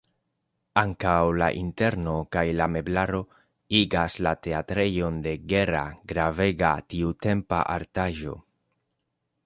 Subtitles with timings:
[0.81, 3.19] Ankaŭ la interno kaj la meblaro
[3.81, 8.35] igas la teatrejon de Gera gravega tiutempa artaĵo.